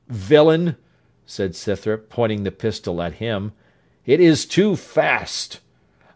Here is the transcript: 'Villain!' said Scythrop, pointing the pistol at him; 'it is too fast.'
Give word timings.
'Villain!' 0.09 0.77
said 1.27 1.55
Scythrop, 1.55 2.09
pointing 2.09 2.41
the 2.41 2.49
pistol 2.49 3.03
at 3.03 3.13
him; 3.21 3.51
'it 4.03 4.19
is 4.19 4.47
too 4.47 4.75
fast.' 4.75 5.59